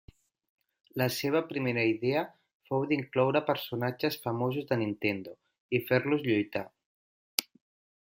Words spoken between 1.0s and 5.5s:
La seva primera idea fou d'incloure personatges famosos de Nintendo